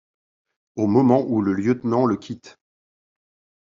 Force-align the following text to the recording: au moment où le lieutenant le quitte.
au 0.77 0.87
moment 0.87 1.21
où 1.27 1.43
le 1.43 1.53
lieutenant 1.53 2.05
le 2.07 2.15
quitte. 2.17 2.57